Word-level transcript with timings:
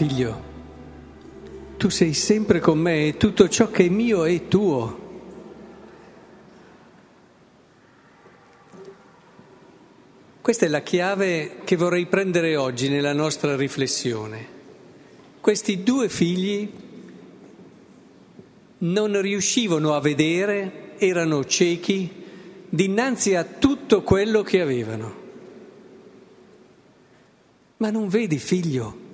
figlio, 0.00 0.42
tu 1.76 1.90
sei 1.90 2.14
sempre 2.14 2.58
con 2.58 2.78
me 2.78 3.08
e 3.08 3.16
tutto 3.18 3.50
ciò 3.50 3.70
che 3.70 3.84
è 3.84 3.88
mio 3.90 4.24
è 4.24 4.48
tuo. 4.48 4.98
Questa 10.40 10.64
è 10.64 10.68
la 10.70 10.80
chiave 10.80 11.58
che 11.64 11.76
vorrei 11.76 12.06
prendere 12.06 12.56
oggi 12.56 12.88
nella 12.88 13.12
nostra 13.12 13.56
riflessione. 13.56 14.46
Questi 15.38 15.82
due 15.82 16.08
figli 16.08 16.70
non 18.78 19.20
riuscivano 19.20 19.92
a 19.92 20.00
vedere, 20.00 20.94
erano 20.96 21.44
ciechi 21.44 22.10
dinanzi 22.70 23.34
a 23.34 23.44
tutto 23.44 24.00
quello 24.00 24.40
che 24.40 24.62
avevano. 24.62 25.14
Ma 27.76 27.90
non 27.90 28.08
vedi, 28.08 28.38
figlio, 28.38 29.08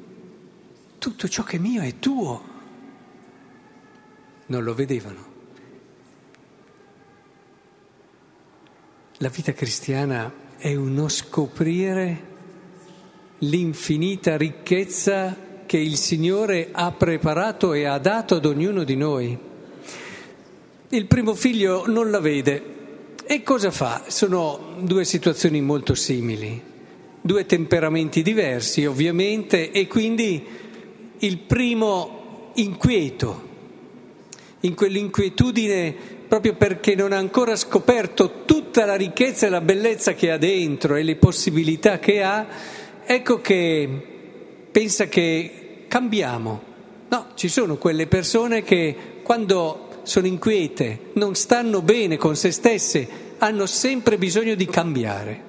tutto 0.98 1.28
ciò 1.28 1.42
che 1.42 1.56
è 1.56 1.60
mio 1.60 1.82
è 1.82 1.98
tuo. 1.98 2.54
Non 4.46 4.62
lo 4.62 4.74
vedevano. 4.74 5.34
La 9.18 9.28
vita 9.28 9.52
cristiana 9.52 10.32
è 10.56 10.74
uno 10.74 11.08
scoprire 11.08 12.34
l'infinita 13.38 14.36
ricchezza 14.36 15.36
che 15.66 15.78
il 15.78 15.96
Signore 15.96 16.68
ha 16.72 16.92
preparato 16.92 17.72
e 17.72 17.84
ha 17.84 17.98
dato 17.98 18.36
ad 18.36 18.44
ognuno 18.44 18.84
di 18.84 18.96
noi. 18.96 19.38
Il 20.88 21.06
primo 21.06 21.34
figlio 21.34 21.86
non 21.86 22.10
la 22.10 22.20
vede 22.20 22.74
e 23.24 23.42
cosa 23.42 23.70
fa? 23.70 24.04
Sono 24.06 24.76
due 24.80 25.04
situazioni 25.04 25.60
molto 25.60 25.94
simili 25.94 26.74
due 27.26 27.44
temperamenti 27.44 28.22
diversi 28.22 28.86
ovviamente 28.86 29.72
e 29.72 29.88
quindi 29.88 30.46
il 31.18 31.38
primo 31.38 32.50
inquieto, 32.54 33.42
in 34.60 34.74
quell'inquietudine 34.74 35.94
proprio 36.26 36.54
perché 36.54 36.94
non 36.94 37.12
ha 37.12 37.18
ancora 37.18 37.54
scoperto 37.56 38.44
tutta 38.44 38.84
la 38.84 38.96
ricchezza 38.96 39.46
e 39.46 39.50
la 39.50 39.60
bellezza 39.60 40.14
che 40.14 40.30
ha 40.30 40.36
dentro 40.36 40.96
e 40.96 41.02
le 41.02 41.16
possibilità 41.16 41.98
che 41.98 42.22
ha, 42.22 42.46
ecco 43.04 43.40
che 43.40 43.88
pensa 44.70 45.06
che 45.06 45.84
cambiamo. 45.88 46.74
No, 47.08 47.26
ci 47.34 47.48
sono 47.48 47.76
quelle 47.76 48.06
persone 48.08 48.62
che 48.62 48.96
quando 49.22 50.00
sono 50.02 50.26
inquiete, 50.26 51.10
non 51.14 51.34
stanno 51.34 51.82
bene 51.82 52.16
con 52.16 52.36
se 52.36 52.50
stesse, 52.50 53.08
hanno 53.38 53.66
sempre 53.66 54.18
bisogno 54.18 54.54
di 54.54 54.66
cambiare. 54.66 55.45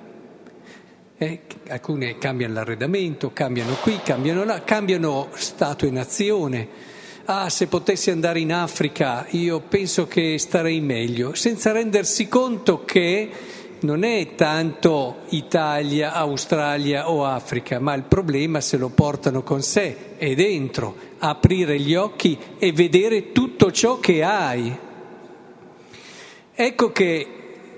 Eh, 1.19 1.39
alcune 1.69 2.19
cambiano 2.19 2.53
l'arredamento, 2.53 3.31
cambiano 3.33 3.73
qui, 3.81 3.99
cambiano 4.03 4.43
là, 4.43 4.61
cambiano 4.61 5.29
Stato 5.33 5.87
e 5.87 5.89
nazione. 5.89 6.67
Ah, 7.25 7.49
se 7.49 7.65
potessi 7.65 8.11
andare 8.11 8.39
in 8.39 8.53
Africa 8.53 9.25
io 9.31 9.59
penso 9.61 10.05
che 10.07 10.37
starei 10.37 10.79
meglio, 10.79 11.33
senza 11.33 11.71
rendersi 11.71 12.27
conto 12.27 12.85
che 12.85 13.31
non 13.79 14.03
è 14.03 14.35
tanto 14.35 15.21
Italia, 15.29 16.13
Australia 16.13 17.09
o 17.09 17.25
Africa, 17.25 17.79
ma 17.79 17.95
il 17.95 18.03
problema 18.03 18.61
se 18.61 18.77
lo 18.77 18.89
portano 18.89 19.41
con 19.41 19.63
sé, 19.63 20.17
è 20.17 20.35
dentro, 20.35 20.95
aprire 21.17 21.79
gli 21.79 21.95
occhi 21.95 22.37
e 22.59 22.71
vedere 22.71 23.31
tutto 23.31 23.71
ciò 23.71 23.99
che 23.99 24.21
hai. 24.21 24.77
Ecco 26.53 26.91
che 26.91 27.36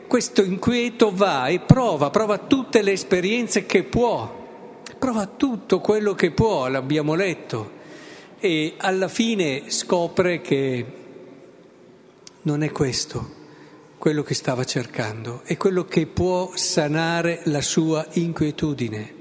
questo 0.10 0.42
inquieto 0.42 1.12
va 1.14 1.50
e 1.50 1.60
prova, 1.60 2.10
prova 2.10 2.40
tutte 2.40 2.82
le 2.82 2.94
esperienze 2.94 3.68
che 3.68 3.84
può, 3.84 4.82
prova 4.98 5.28
tutto 5.28 5.80
quello 5.82 6.16
che 6.16 6.32
può, 6.32 6.68
l'abbiamo 6.68 7.14
letto, 7.14 7.78
e 8.40 8.74
alla 8.78 9.08
fine 9.08 9.70
scopre 9.70 10.42
che 10.42 10.86
non 12.42 12.64
è 12.64 12.72
questo 12.72 13.38
quello 14.00 14.24
che 14.24 14.34
stava 14.34 14.64
cercando, 14.64 15.42
è 15.44 15.58
quello 15.58 15.86
che 15.86 16.08
può 16.08 16.54
sanare 16.56 17.42
la 17.44 17.62
sua 17.62 18.08
inquietudine, 18.14 19.14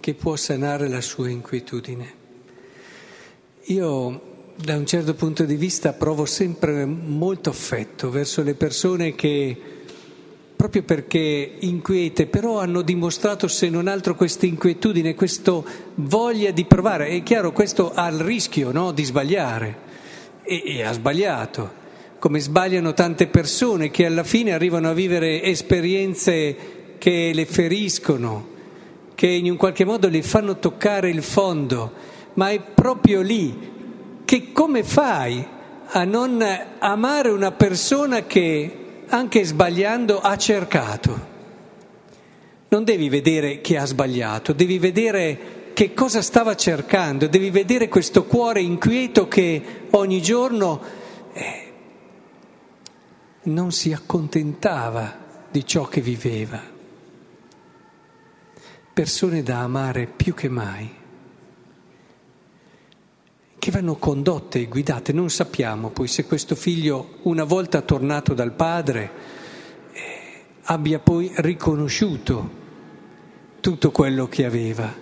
che 0.00 0.14
può 0.14 0.34
sanare 0.34 0.88
la 0.88 1.00
sua 1.00 1.28
inquietudine. 1.28 2.14
Io 3.66 4.22
da 4.56 4.76
un 4.76 4.86
certo 4.86 5.14
punto 5.14 5.44
di 5.44 5.54
vista 5.54 5.92
provo 5.92 6.24
sempre 6.24 6.84
molto 6.86 7.50
affetto 7.50 8.10
verso 8.10 8.42
le 8.42 8.54
persone 8.54 9.14
che 9.14 9.76
proprio 10.58 10.82
perché 10.82 11.52
inquiete, 11.60 12.26
però 12.26 12.58
hanno 12.58 12.82
dimostrato 12.82 13.46
se 13.46 13.68
non 13.68 13.86
altro 13.86 14.16
questa 14.16 14.44
inquietudine, 14.44 15.14
questa 15.14 15.62
voglia 15.94 16.50
di 16.50 16.64
provare. 16.64 17.10
È 17.10 17.22
chiaro, 17.22 17.52
questo 17.52 17.92
ha 17.94 18.08
il 18.08 18.18
rischio 18.18 18.72
no, 18.72 18.90
di 18.90 19.04
sbagliare. 19.04 19.78
E, 20.42 20.64
e 20.66 20.82
ha 20.82 20.92
sbagliato, 20.92 21.70
come 22.18 22.40
sbagliano 22.40 22.92
tante 22.92 23.28
persone 23.28 23.92
che 23.92 24.04
alla 24.04 24.24
fine 24.24 24.50
arrivano 24.50 24.88
a 24.88 24.94
vivere 24.94 25.44
esperienze 25.44 26.56
che 26.98 27.30
le 27.32 27.46
feriscono, 27.46 28.48
che 29.14 29.28
in 29.28 29.48
un 29.48 29.56
qualche 29.56 29.84
modo 29.84 30.08
le 30.08 30.22
fanno 30.24 30.58
toccare 30.58 31.08
il 31.08 31.22
fondo, 31.22 31.92
ma 32.34 32.50
è 32.50 32.60
proprio 32.60 33.20
lì 33.20 33.56
che 34.24 34.50
come 34.50 34.82
fai 34.82 35.46
a 35.86 36.02
non 36.02 36.44
amare 36.80 37.28
una 37.28 37.52
persona 37.52 38.24
che 38.26 38.86
anche 39.08 39.44
sbagliando, 39.44 40.20
ha 40.20 40.36
cercato. 40.36 41.36
Non 42.68 42.84
devi 42.84 43.08
vedere 43.08 43.60
che 43.60 43.76
ha 43.78 43.86
sbagliato, 43.86 44.52
devi 44.52 44.78
vedere 44.78 45.56
che 45.72 45.94
cosa 45.94 46.22
stava 46.22 46.54
cercando, 46.56 47.26
devi 47.28 47.50
vedere 47.50 47.88
questo 47.88 48.24
cuore 48.24 48.60
inquieto 48.60 49.28
che 49.28 49.86
ogni 49.90 50.20
giorno 50.20 50.80
eh, 51.32 51.72
non 53.44 53.72
si 53.72 53.92
accontentava 53.92 55.26
di 55.50 55.64
ciò 55.64 55.84
che 55.84 56.00
viveva. 56.00 56.60
Persone 58.92 59.42
da 59.42 59.60
amare 59.60 60.06
più 60.06 60.34
che 60.34 60.48
mai 60.48 60.97
che 63.58 63.70
vanno 63.70 63.96
condotte 63.96 64.60
e 64.60 64.66
guidate. 64.66 65.12
Non 65.12 65.30
sappiamo 65.30 65.90
poi 65.90 66.06
se 66.06 66.24
questo 66.24 66.54
figlio, 66.54 67.16
una 67.22 67.44
volta 67.44 67.80
tornato 67.80 68.34
dal 68.34 68.52
padre, 68.52 69.10
eh, 69.92 70.00
abbia 70.62 70.98
poi 70.98 71.30
riconosciuto 71.36 72.50
tutto 73.60 73.90
quello 73.90 74.28
che 74.28 74.44
aveva. 74.44 74.92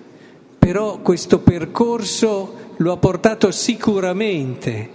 Però 0.59 0.99
questo 0.99 1.41
percorso 1.41 2.75
lo 2.79 2.93
ha 2.93 2.97
portato 2.97 3.51
sicuramente, 3.51 4.91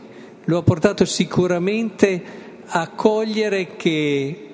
lo 0.45 0.57
ha 0.57 0.63
portato 0.63 1.05
sicuramente 1.05 2.23
a 2.65 2.89
cogliere 2.89 3.75
che 3.75 4.47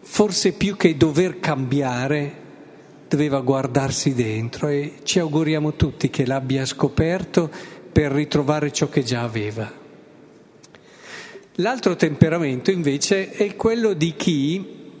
forse 0.00 0.52
più 0.52 0.76
che 0.76 0.96
dover 0.96 1.40
cambiare, 1.40 2.44
doveva 3.08 3.40
guardarsi 3.40 4.14
dentro 4.14 4.68
e 4.68 4.94
ci 5.02 5.18
auguriamo 5.18 5.74
tutti 5.74 6.10
che 6.10 6.26
l'abbia 6.26 6.64
scoperto 6.64 7.50
per 7.96 8.12
ritrovare 8.12 8.70
ciò 8.72 8.90
che 8.90 9.02
già 9.02 9.22
aveva. 9.22 9.72
L'altro 11.54 11.96
temperamento 11.96 12.70
invece 12.70 13.30
è 13.30 13.56
quello 13.56 13.94
di 13.94 14.12
chi 14.14 14.92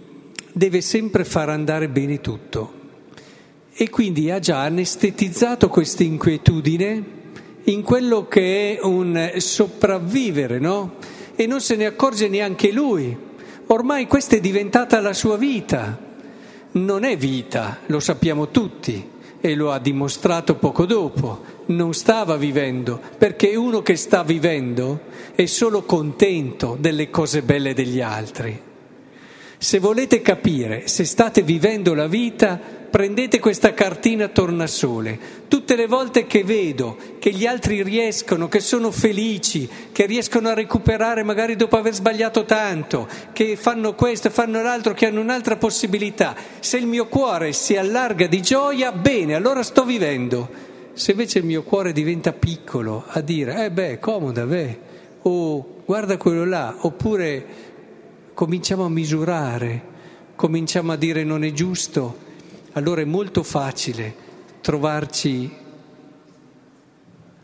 deve 0.50 0.80
sempre 0.80 1.26
far 1.26 1.50
andare 1.50 1.90
bene 1.90 2.22
tutto 2.22 2.72
e 3.74 3.90
quindi 3.90 4.30
ha 4.30 4.38
già 4.38 4.62
anestetizzato 4.62 5.68
questa 5.68 6.04
inquietudine 6.04 7.04
in 7.64 7.82
quello 7.82 8.28
che 8.28 8.78
è 8.78 8.82
un 8.82 9.30
sopravvivere, 9.36 10.58
no? 10.58 10.94
E 11.34 11.46
non 11.46 11.60
se 11.60 11.76
ne 11.76 11.84
accorge 11.84 12.28
neanche 12.28 12.72
lui. 12.72 13.14
Ormai 13.66 14.06
questa 14.06 14.36
è 14.36 14.40
diventata 14.40 15.02
la 15.02 15.12
sua 15.12 15.36
vita. 15.36 15.98
Non 16.70 17.04
è 17.04 17.14
vita, 17.18 17.80
lo 17.88 18.00
sappiamo 18.00 18.48
tutti 18.48 19.10
e 19.38 19.54
lo 19.54 19.70
ha 19.70 19.78
dimostrato 19.78 20.54
poco 20.54 20.86
dopo 20.86 21.55
non 21.66 21.94
stava 21.94 22.36
vivendo, 22.36 23.00
perché 23.18 23.56
uno 23.56 23.82
che 23.82 23.96
sta 23.96 24.22
vivendo 24.22 25.00
è 25.34 25.46
solo 25.46 25.82
contento 25.82 26.76
delle 26.78 27.10
cose 27.10 27.42
belle 27.42 27.74
degli 27.74 28.00
altri. 28.00 28.60
Se 29.58 29.78
volete 29.78 30.20
capire 30.20 30.86
se 30.86 31.04
state 31.04 31.42
vivendo 31.42 31.94
la 31.94 32.06
vita, 32.06 32.60
prendete 32.96 33.40
questa 33.40 33.74
cartina 33.74 34.28
tornasole. 34.28 35.18
Tutte 35.48 35.76
le 35.76 35.86
volte 35.86 36.26
che 36.26 36.44
vedo 36.44 36.96
che 37.18 37.30
gli 37.30 37.46
altri 37.46 37.82
riescono, 37.82 38.48
che 38.48 38.60
sono 38.60 38.90
felici, 38.90 39.68
che 39.92 40.06
riescono 40.06 40.48
a 40.48 40.54
recuperare 40.54 41.22
magari 41.22 41.56
dopo 41.56 41.76
aver 41.76 41.94
sbagliato 41.94 42.44
tanto, 42.44 43.08
che 43.32 43.56
fanno 43.56 43.94
questo, 43.94 44.30
fanno 44.30 44.62
l'altro, 44.62 44.92
che 44.92 45.06
hanno 45.06 45.20
un'altra 45.20 45.56
possibilità, 45.56 46.36
se 46.60 46.76
il 46.76 46.86
mio 46.86 47.06
cuore 47.06 47.52
si 47.52 47.76
allarga 47.76 48.26
di 48.26 48.42
gioia, 48.42 48.92
bene, 48.92 49.34
allora 49.34 49.62
sto 49.62 49.84
vivendo. 49.84 50.74
Se 50.96 51.10
invece 51.10 51.40
il 51.40 51.44
mio 51.44 51.62
cuore 51.62 51.92
diventa 51.92 52.32
piccolo 52.32 53.04
a 53.06 53.20
dire, 53.20 53.66
eh 53.66 53.70
beh, 53.70 53.98
comoda, 53.98 54.46
beh, 54.46 54.78
o 55.20 55.82
guarda 55.84 56.16
quello 56.16 56.46
là, 56.46 56.74
oppure 56.80 57.44
cominciamo 58.32 58.86
a 58.86 58.88
misurare, 58.88 59.82
cominciamo 60.36 60.92
a 60.92 60.96
dire 60.96 61.22
non 61.22 61.44
è 61.44 61.52
giusto, 61.52 62.16
allora 62.72 63.02
è 63.02 63.04
molto 63.04 63.42
facile 63.42 64.14
trovarci 64.62 65.52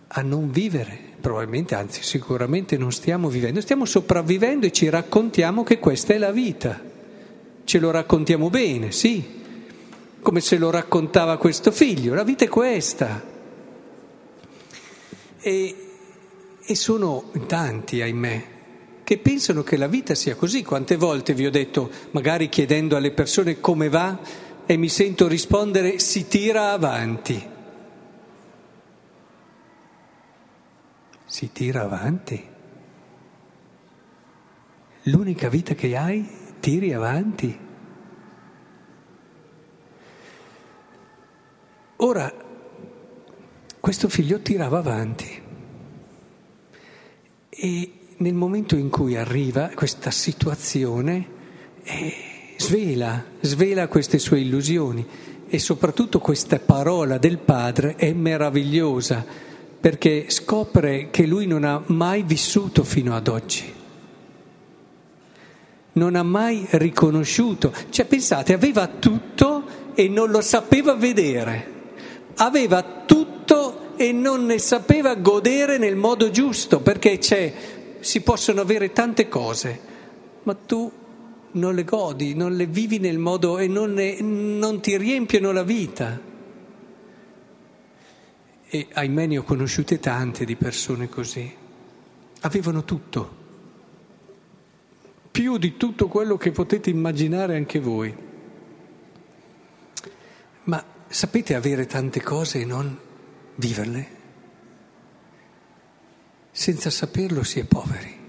a 0.08 0.22
non 0.22 0.50
vivere, 0.50 0.98
probabilmente, 1.20 1.74
anzi 1.74 2.02
sicuramente 2.02 2.78
non 2.78 2.90
stiamo 2.90 3.28
vivendo, 3.28 3.60
stiamo 3.60 3.84
sopravvivendo 3.84 4.64
e 4.64 4.72
ci 4.72 4.88
raccontiamo 4.88 5.62
che 5.62 5.78
questa 5.78 6.14
è 6.14 6.18
la 6.18 6.32
vita. 6.32 6.80
Ce 7.64 7.78
lo 7.78 7.90
raccontiamo 7.90 8.48
bene, 8.48 8.92
sì, 8.92 9.22
come 10.22 10.40
se 10.40 10.56
lo 10.56 10.70
raccontava 10.70 11.36
questo 11.36 11.70
figlio, 11.70 12.14
la 12.14 12.24
vita 12.24 12.46
è 12.46 12.48
questa. 12.48 13.31
E, 15.42 15.76
e 16.64 16.74
sono 16.76 17.30
tanti, 17.46 18.00
ahimè, 18.00 18.44
che 19.02 19.18
pensano 19.18 19.62
che 19.64 19.76
la 19.76 19.88
vita 19.88 20.14
sia 20.14 20.36
così. 20.36 20.62
Quante 20.62 20.96
volte 20.96 21.34
vi 21.34 21.46
ho 21.46 21.50
detto, 21.50 21.90
magari 22.12 22.48
chiedendo 22.48 22.96
alle 22.96 23.10
persone 23.10 23.60
come 23.60 23.88
va, 23.88 24.18
e 24.64 24.76
mi 24.76 24.88
sento 24.88 25.26
rispondere 25.26 25.98
si 25.98 26.28
tira 26.28 26.70
avanti. 26.70 27.50
Si 31.24 31.50
tira 31.52 31.82
avanti. 31.82 32.50
L'unica 35.06 35.48
vita 35.48 35.74
che 35.74 35.96
hai, 35.96 36.24
tiri 36.60 36.92
avanti. 36.92 37.58
Ora, 41.96 42.32
questo 43.92 44.08
figlio 44.08 44.40
tirava 44.40 44.78
avanti. 44.78 45.42
E 47.50 47.92
nel 48.16 48.32
momento 48.32 48.74
in 48.74 48.88
cui 48.88 49.16
arriva 49.16 49.70
questa 49.74 50.10
situazione 50.10 51.26
eh, 51.82 52.14
svela, 52.56 53.22
svela 53.42 53.88
queste 53.88 54.18
sue 54.18 54.40
illusioni 54.40 55.06
e 55.46 55.58
soprattutto 55.58 56.20
questa 56.20 56.58
parola 56.58 57.18
del 57.18 57.36
padre 57.36 57.96
è 57.96 58.14
meravigliosa 58.14 59.22
perché 59.78 60.30
scopre 60.30 61.10
che 61.10 61.26
lui 61.26 61.46
non 61.46 61.64
ha 61.64 61.82
mai 61.88 62.22
vissuto 62.22 62.84
fino 62.84 63.14
ad 63.14 63.28
oggi. 63.28 63.74
Non 65.92 66.16
ha 66.16 66.22
mai 66.22 66.66
riconosciuto, 66.70 67.74
cioè 67.90 68.06
pensate, 68.06 68.54
aveva 68.54 68.86
tutto 68.86 69.92
e 69.92 70.08
non 70.08 70.30
lo 70.30 70.40
sapeva 70.40 70.94
vedere, 70.94 71.66
aveva 72.36 72.82
tutto 73.04 73.31
e 74.02 74.12
non 74.12 74.46
ne 74.46 74.58
sapeva 74.58 75.14
godere 75.14 75.78
nel 75.78 75.94
modo 75.94 76.30
giusto, 76.30 76.80
perché 76.80 77.18
c'è 77.18 77.52
si 78.00 78.20
possono 78.22 78.60
avere 78.60 78.92
tante 78.92 79.28
cose, 79.28 79.80
ma 80.42 80.54
tu 80.54 80.90
non 81.52 81.74
le 81.74 81.84
godi, 81.84 82.34
non 82.34 82.56
le 82.56 82.66
vivi 82.66 82.98
nel 82.98 83.18
modo 83.18 83.58
e 83.58 83.68
non, 83.68 83.92
ne, 83.92 84.20
non 84.20 84.80
ti 84.80 84.96
riempiono 84.96 85.52
la 85.52 85.62
vita. 85.62 86.20
E 88.68 88.86
ahimè 88.92 89.26
ne 89.26 89.38
ho 89.38 89.44
conosciute 89.44 90.00
tante 90.00 90.44
di 90.44 90.56
persone 90.56 91.08
così. 91.08 91.54
Avevano 92.40 92.84
tutto, 92.84 93.36
più 95.30 95.58
di 95.58 95.76
tutto 95.76 96.08
quello 96.08 96.36
che 96.36 96.50
potete 96.50 96.90
immaginare 96.90 97.54
anche 97.54 97.78
voi. 97.78 98.12
Ma 100.64 100.84
sapete 101.06 101.54
avere 101.54 101.86
tante 101.86 102.20
cose 102.20 102.60
e 102.60 102.64
non 102.64 103.10
viverle? 103.56 104.20
Senza 106.50 106.90
saperlo 106.90 107.42
si 107.42 107.60
è 107.60 107.64
poveri. 107.64 108.20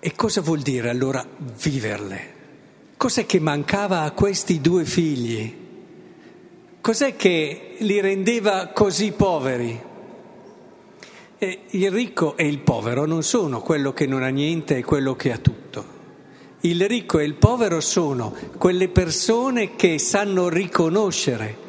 E 0.00 0.12
cosa 0.14 0.40
vuol 0.40 0.60
dire 0.60 0.90
allora 0.90 1.26
viverle? 1.38 2.32
Cos'è 2.96 3.26
che 3.26 3.40
mancava 3.40 4.02
a 4.02 4.12
questi 4.12 4.60
due 4.60 4.84
figli? 4.84 5.62
Cos'è 6.80 7.16
che 7.16 7.76
li 7.78 8.00
rendeva 8.00 8.68
così 8.68 9.12
poveri? 9.12 9.82
E 11.38 11.60
il 11.70 11.90
ricco 11.90 12.36
e 12.36 12.46
il 12.46 12.58
povero 12.60 13.06
non 13.06 13.22
sono 13.22 13.60
quello 13.60 13.92
che 13.92 14.06
non 14.06 14.22
ha 14.22 14.28
niente 14.28 14.76
e 14.76 14.84
quello 14.84 15.16
che 15.16 15.32
ha 15.32 15.38
tutto. 15.38 15.84
Il 16.60 16.86
ricco 16.86 17.18
e 17.18 17.24
il 17.24 17.34
povero 17.34 17.80
sono 17.80 18.34
quelle 18.58 18.88
persone 18.88 19.76
che 19.76 19.98
sanno 19.98 20.48
riconoscere 20.48 21.63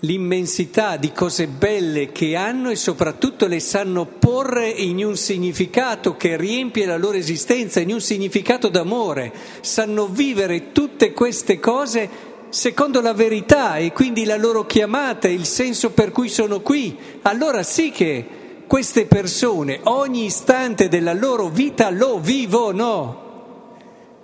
l'immensità 0.00 0.96
di 0.96 1.12
cose 1.12 1.46
belle 1.46 2.12
che 2.12 2.36
hanno 2.36 2.70
e 2.70 2.76
soprattutto 2.76 3.46
le 3.46 3.60
sanno 3.60 4.06
porre 4.06 4.68
in 4.68 5.04
un 5.04 5.16
significato 5.16 6.16
che 6.16 6.36
riempie 6.36 6.86
la 6.86 6.96
loro 6.96 7.16
esistenza, 7.16 7.80
in 7.80 7.92
un 7.92 8.00
significato 8.00 8.68
d'amore, 8.68 9.32
sanno 9.60 10.06
vivere 10.06 10.72
tutte 10.72 11.12
queste 11.12 11.58
cose 11.58 12.28
secondo 12.48 13.00
la 13.00 13.12
verità 13.12 13.76
e 13.76 13.92
quindi 13.92 14.24
la 14.24 14.36
loro 14.36 14.66
chiamata 14.66 15.28
il 15.28 15.44
senso 15.44 15.90
per 15.90 16.12
cui 16.12 16.28
sono 16.28 16.60
qui. 16.60 16.96
Allora 17.22 17.62
sì 17.62 17.90
che 17.90 18.38
queste 18.66 19.06
persone 19.06 19.80
ogni 19.84 20.24
istante 20.26 20.88
della 20.88 21.12
loro 21.12 21.48
vita 21.48 21.90
lo 21.90 22.18
vivono, 22.18 23.78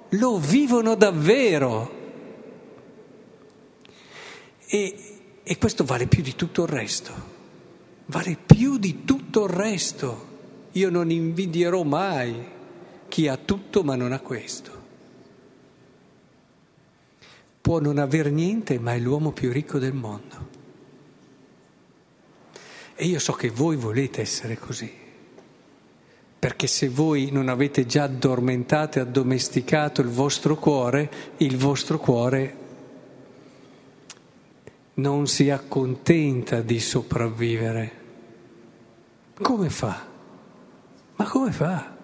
lo 0.08 0.38
vivono 0.38 0.94
davvero. 0.94 1.94
E 4.68 5.05
e 5.48 5.58
questo 5.58 5.84
vale 5.84 6.08
più 6.08 6.24
di 6.24 6.34
tutto 6.34 6.64
il 6.64 6.68
resto, 6.68 7.12
vale 8.06 8.36
più 8.44 8.78
di 8.78 9.04
tutto 9.04 9.44
il 9.44 9.50
resto. 9.50 10.34
Io 10.72 10.90
non 10.90 11.08
invidierò 11.12 11.84
mai 11.84 12.34
chi 13.06 13.28
ha 13.28 13.36
tutto 13.36 13.84
ma 13.84 13.94
non 13.94 14.10
ha 14.10 14.18
questo. 14.18 14.72
Può 17.60 17.78
non 17.78 17.98
aver 17.98 18.32
niente, 18.32 18.80
ma 18.80 18.94
è 18.94 18.98
l'uomo 18.98 19.30
più 19.30 19.52
ricco 19.52 19.78
del 19.78 19.92
mondo. 19.92 20.48
E 22.96 23.04
io 23.04 23.20
so 23.20 23.32
che 23.34 23.48
voi 23.48 23.76
volete 23.76 24.22
essere 24.22 24.58
così, 24.58 24.92
perché 26.40 26.66
se 26.66 26.88
voi 26.88 27.30
non 27.30 27.48
avete 27.48 27.86
già 27.86 28.02
addormentato 28.02 28.98
e 28.98 29.02
addomesticato 29.02 30.00
il 30.00 30.08
vostro 30.08 30.56
cuore, 30.56 31.08
il 31.36 31.56
vostro 31.56 32.00
cuore 32.00 32.64
non 34.96 35.26
si 35.26 35.50
accontenta 35.50 36.60
di 36.60 36.80
sopravvivere. 36.80 38.04
Come 39.40 39.68
fa? 39.68 40.06
Ma 41.16 41.24
come 41.28 41.52
fa? 41.52 41.96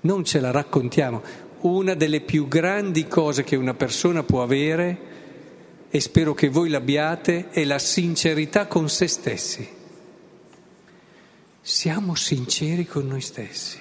Non 0.00 0.24
ce 0.24 0.40
la 0.40 0.50
raccontiamo. 0.50 1.22
Una 1.60 1.94
delle 1.94 2.20
più 2.20 2.46
grandi 2.46 3.08
cose 3.08 3.42
che 3.42 3.56
una 3.56 3.74
persona 3.74 4.22
può 4.22 4.42
avere, 4.42 5.12
e 5.88 6.00
spero 6.00 6.34
che 6.34 6.48
voi 6.48 6.68
l'abbiate, 6.68 7.50
è 7.50 7.64
la 7.64 7.78
sincerità 7.78 8.66
con 8.66 8.88
se 8.88 9.08
stessi. 9.08 9.68
Siamo 11.60 12.14
sinceri 12.14 12.86
con 12.86 13.06
noi 13.06 13.20
stessi. 13.20 13.78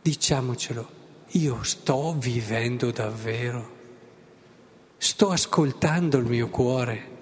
Diciamocelo, 0.00 0.90
io 1.32 1.62
sto 1.64 2.14
vivendo 2.16 2.90
davvero. 2.90 3.77
Sto 5.00 5.30
ascoltando 5.30 6.18
il 6.18 6.24
mio 6.24 6.48
cuore. 6.48 7.16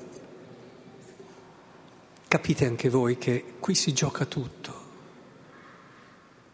Capite 2.26 2.64
anche 2.64 2.88
voi 2.88 3.18
che 3.18 3.44
qui 3.60 3.74
si 3.74 3.92
gioca 3.92 4.24
tutto. 4.24 4.84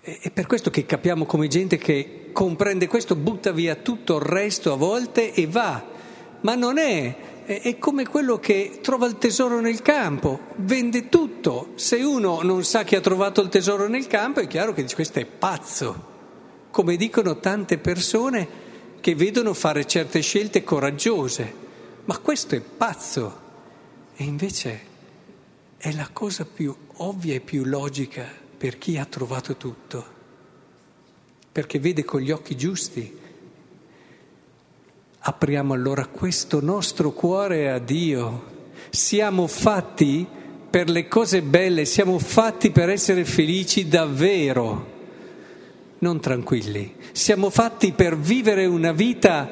È 0.01 0.33
per 0.33 0.47
questo 0.47 0.69
che 0.71 0.85
capiamo 0.85 1.25
come 1.25 1.47
gente 1.47 1.79
che 1.79 2.31
comprende 2.33 2.89
questo, 2.89 3.15
butta 3.15 3.53
via 3.53 3.77
tutto 3.77 4.17
il 4.17 4.23
resto 4.23 4.73
a 4.73 4.77
volte 4.77 5.33
e 5.33 5.47
va. 5.47 5.85
Ma 6.41 6.57
non 6.57 6.77
è, 6.77 7.45
è 7.45 7.79
come 7.79 8.05
quello 8.09 8.41
che 8.41 8.81
trova 8.83 9.07
il 9.07 9.17
tesoro 9.17 9.61
nel 9.61 9.81
campo, 9.81 10.41
vende 10.57 11.09
tutto. 11.09 11.69
Se 11.77 12.03
uno 12.03 12.43
non 12.43 12.65
sa 12.65 12.83
che 12.83 12.97
ha 12.97 13.01
trovato 13.01 13.41
il 13.43 13.49
tesoro 13.49 13.87
nel 13.87 14.09
campo, 14.09 14.41
è 14.41 14.49
chiaro 14.49 14.73
che 14.73 14.83
dice 14.83 14.97
questo 14.97 15.21
è 15.21 15.25
pazzo. 15.25 16.11
Come 16.73 16.97
dicono 16.97 17.39
tante 17.39 17.79
persone 17.79 18.71
che 19.03 19.17
vedono 19.17 19.53
fare 19.53 19.85
certe 19.85 20.21
scelte 20.21 20.63
coraggiose, 20.63 21.53
ma 22.05 22.17
questo 22.19 22.55
è 22.55 22.61
pazzo. 22.61 23.41
E 24.15 24.23
invece 24.23 24.81
è 25.77 25.93
la 25.93 26.09
cosa 26.13 26.47
più 26.47 26.73
ovvia 26.99 27.35
e 27.35 27.41
più 27.41 27.65
logica 27.65 28.25
per 28.57 28.79
chi 28.79 28.97
ha 28.97 29.05
trovato 29.05 29.57
tutto, 29.57 30.07
perché 31.51 31.81
vede 31.81 32.05
con 32.05 32.21
gli 32.21 32.31
occhi 32.31 32.57
giusti. 32.57 33.19
Apriamo 35.19 35.75
allora 35.75 36.07
questo 36.07 36.61
nostro 36.61 37.11
cuore 37.11 37.73
a 37.73 37.81
Dio. 37.81 38.51
Siamo 38.91 39.49
fatti 39.49 40.25
per 40.71 40.89
le 40.89 41.09
cose 41.09 41.43
belle, 41.43 41.87
siamo 41.87 42.21
fatti 42.21 42.71
per 42.71 42.89
essere 42.89 43.25
felici 43.25 43.89
davvero 43.89 44.92
non 46.03 46.21
tranquilli. 46.21 46.97
Siamo 47.13 47.49
fatti 47.51 47.93
per 47.93 48.17
vivere 48.17 48.67
una 48.67 48.93
vita 48.93 49.49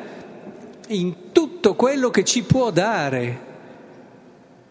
in 0.88 1.32
tutto 1.32 1.74
quello 1.74 2.10
che 2.10 2.24
ci 2.24 2.42
può 2.42 2.70
dare, 2.70 3.48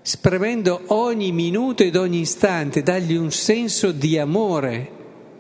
spremendo 0.02 0.84
ogni 0.88 1.32
minuto 1.32 1.84
ed 1.84 1.96
ogni 1.96 2.20
istante, 2.20 2.84
dargli 2.84 3.16
un 3.16 3.32
senso 3.32 3.92
di 3.92 4.18
amore, 4.18 4.92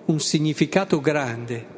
un 0.05 0.19
significato 0.19 1.01
grande. 1.01 1.77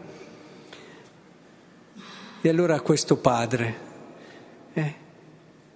E 2.41 2.49
allora 2.49 2.79
questo 2.81 3.17
padre, 3.17 3.75
eh, 4.73 4.93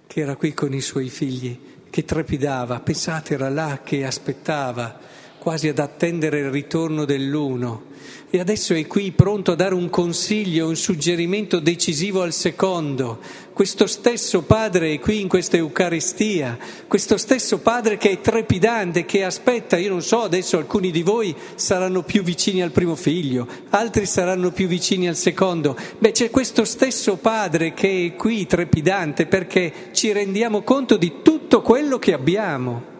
che 0.06 0.20
era 0.20 0.36
qui 0.36 0.54
con 0.54 0.72
i 0.72 0.80
suoi 0.80 1.08
figli, 1.08 1.58
che 1.90 2.04
trepidava, 2.04 2.78
pensate 2.80 3.34
era 3.34 3.48
là 3.48 3.80
che 3.82 4.04
aspettava, 4.04 4.98
quasi 5.46 5.68
ad 5.68 5.78
attendere 5.78 6.40
il 6.40 6.50
ritorno 6.50 7.04
dell'uno 7.04 7.94
e 8.30 8.40
adesso 8.40 8.74
è 8.74 8.84
qui 8.88 9.12
pronto 9.12 9.52
a 9.52 9.54
dare 9.54 9.74
un 9.74 9.88
consiglio, 9.90 10.66
un 10.66 10.74
suggerimento 10.74 11.60
decisivo 11.60 12.22
al 12.22 12.32
secondo. 12.32 13.20
Questo 13.52 13.86
stesso 13.86 14.42
Padre 14.42 14.94
è 14.94 14.98
qui 14.98 15.20
in 15.20 15.28
questa 15.28 15.56
Eucaristia, 15.56 16.58
questo 16.88 17.16
stesso 17.16 17.58
Padre 17.58 17.96
che 17.96 18.10
è 18.10 18.20
trepidante, 18.20 19.04
che 19.04 19.22
aspetta, 19.22 19.76
io 19.76 19.90
non 19.90 20.02
so, 20.02 20.22
adesso 20.22 20.58
alcuni 20.58 20.90
di 20.90 21.02
voi 21.02 21.32
saranno 21.54 22.02
più 22.02 22.24
vicini 22.24 22.60
al 22.60 22.72
primo 22.72 22.96
figlio, 22.96 23.46
altri 23.70 24.04
saranno 24.04 24.50
più 24.50 24.66
vicini 24.66 25.06
al 25.06 25.14
secondo. 25.14 25.76
Beh, 25.96 26.10
c'è 26.10 26.28
questo 26.28 26.64
stesso 26.64 27.18
Padre 27.18 27.72
che 27.72 28.06
è 28.06 28.16
qui 28.16 28.46
trepidante 28.46 29.26
perché 29.26 29.90
ci 29.92 30.10
rendiamo 30.10 30.62
conto 30.62 30.96
di 30.96 31.22
tutto 31.22 31.62
quello 31.62 32.00
che 32.00 32.12
abbiamo, 32.12 32.95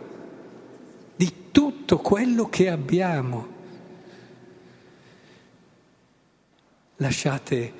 tutto 1.86 1.98
quello 1.98 2.48
che 2.48 2.68
abbiamo. 2.68 3.54
lasciate 6.96 7.72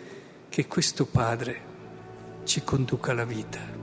che 0.50 0.66
questo 0.66 1.06
Padre 1.06 1.62
ci 2.44 2.62
conduca 2.62 3.12
alla 3.12 3.25
vita. 3.25 3.75